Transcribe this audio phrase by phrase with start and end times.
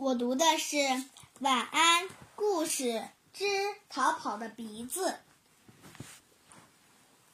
[0.00, 0.76] 我读的是
[1.40, 3.44] 《晚安故事之
[3.90, 5.10] 逃跑的鼻子》。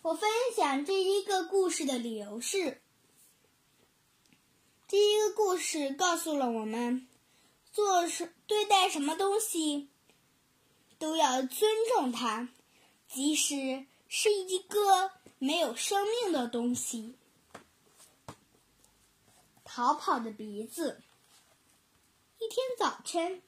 [0.00, 2.80] 我分享这一个故事的理由是：
[4.86, 7.08] 第一个故事告诉了我们，
[7.72, 9.88] 做什对待什么东西
[11.00, 12.48] 都要尊重它，
[13.08, 15.10] 即使是一个
[15.40, 17.16] 没有生命的东西。
[19.64, 21.02] 逃跑的鼻子。
[22.52, 23.40] 天早晨，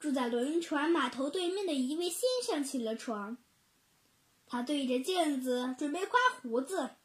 [0.00, 3.38] 住在轮船码头对面的一位先生起了床。
[4.48, 6.96] 他对着镜子准备刮胡子，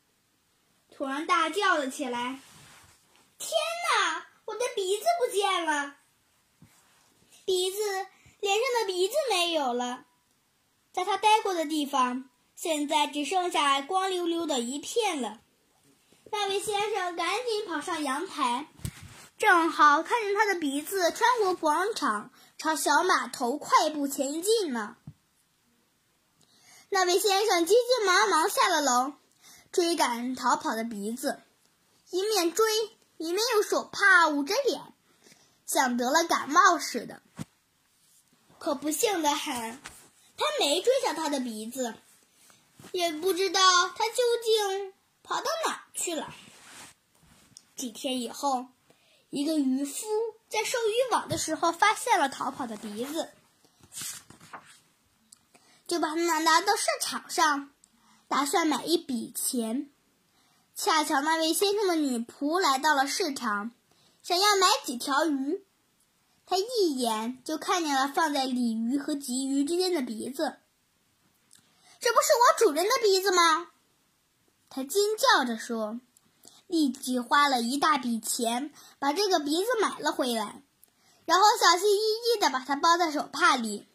[0.89, 2.39] 突然大叫了起来
[3.37, 3.51] ：“天
[3.99, 4.29] 哪！
[4.45, 5.97] 我的鼻子不见了！
[7.45, 7.77] 鼻子，
[8.39, 10.07] 脸上的鼻子没有了。
[10.91, 15.41] 在他待过的地方，现在只剩下光溜溜的一片了。”
[16.33, 18.69] 那位先生赶紧跑上阳台。
[19.41, 24.97] 正好看见他的鼻子穿过广场，朝小码头快步前进呢。
[26.89, 29.13] 那位先生急急忙忙下了楼，
[29.71, 31.41] 追赶逃跑的鼻子，
[32.11, 32.67] 一面追
[33.17, 34.93] 一面用手帕捂着脸，
[35.65, 37.23] 像得了感冒似的。
[38.59, 39.81] 可不幸的很，
[40.37, 41.95] 他没追上他的鼻子，
[42.91, 44.93] 也不知道他究竟
[45.23, 46.31] 跑到哪儿去了。
[47.75, 48.67] 几天以后。
[49.31, 50.05] 一个渔夫
[50.49, 53.29] 在收渔网的时候发现了逃跑的鼻子，
[55.87, 57.71] 就把它拿到市场上，
[58.27, 59.89] 打算买一笔钱。
[60.75, 63.71] 恰巧那位先生的女仆来到了市场，
[64.21, 65.63] 想要买几条鱼。
[66.45, 70.57] 他一眼就看见了放在鲤鱼和鲫鱼之间的鼻子。
[72.01, 73.71] 这不是我主人的鼻子吗？
[74.69, 76.01] 他尖叫着说。
[76.71, 80.63] 立即花了一大笔钱把这个鼻子买了回来，
[81.25, 83.85] 然后小心翼翼地把它包在手帕里，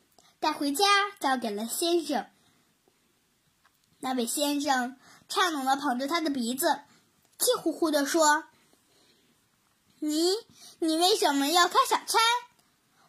[0.40, 0.84] 带回家
[1.18, 2.26] 交给了先生。
[3.98, 6.82] 那位先生颤抖地捧着他的鼻子，
[7.38, 8.44] 气呼呼地说
[9.98, 10.34] ：“你，
[10.78, 12.18] 你为什么要开小差？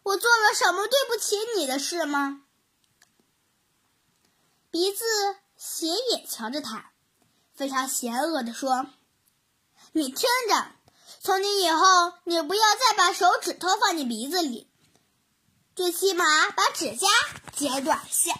[0.02, 2.42] 我做了什么对不起你的事吗？”
[4.72, 5.04] 鼻子
[5.58, 6.92] 斜眼瞧着他，
[7.52, 8.86] 非常邪恶地说。
[9.92, 10.66] 你听着，
[11.20, 14.68] 从今以后，你不要再把手指头放进鼻子里，
[15.74, 17.06] 最起码把指甲
[17.56, 18.32] 剪短些。